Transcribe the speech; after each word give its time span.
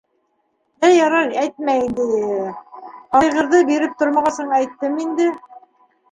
Йә 0.85 0.87
ярай, 0.93 1.27
әйтмә 1.41 1.73
инде... 1.81 2.05
һарайғырҙы 3.15 3.59
биреп 3.67 3.93
тормағасың 3.99 4.49
әйттем 4.61 4.97
инде. 5.05 5.29